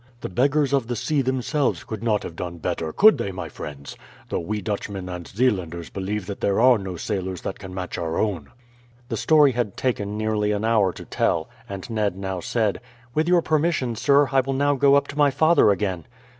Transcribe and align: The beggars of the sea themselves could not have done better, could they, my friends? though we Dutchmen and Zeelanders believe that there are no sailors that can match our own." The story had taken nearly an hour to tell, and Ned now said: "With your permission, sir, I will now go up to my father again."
The 0.21 0.29
beggars 0.29 0.73
of 0.73 0.87
the 0.87 0.95
sea 0.95 1.21
themselves 1.21 1.83
could 1.83 2.01
not 2.01 2.23
have 2.23 2.35
done 2.35 2.57
better, 2.57 2.91
could 2.91 3.19
they, 3.19 3.31
my 3.31 3.49
friends? 3.49 3.95
though 4.29 4.39
we 4.39 4.59
Dutchmen 4.59 5.07
and 5.07 5.27
Zeelanders 5.27 5.91
believe 5.91 6.25
that 6.25 6.41
there 6.41 6.59
are 6.59 6.79
no 6.79 6.95
sailors 6.97 7.41
that 7.41 7.59
can 7.59 7.71
match 7.71 7.99
our 7.99 8.17
own." 8.17 8.49
The 9.09 9.17
story 9.17 9.51
had 9.51 9.77
taken 9.77 10.17
nearly 10.17 10.53
an 10.53 10.65
hour 10.65 10.91
to 10.91 11.05
tell, 11.05 11.51
and 11.69 11.87
Ned 11.87 12.17
now 12.17 12.39
said: 12.39 12.81
"With 13.13 13.27
your 13.27 13.43
permission, 13.43 13.95
sir, 13.95 14.27
I 14.31 14.41
will 14.41 14.53
now 14.53 14.73
go 14.73 14.95
up 14.95 15.07
to 15.09 15.17
my 15.19 15.29
father 15.29 15.69
again." 15.69 16.07